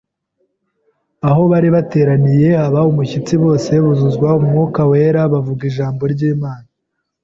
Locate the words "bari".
1.51-1.67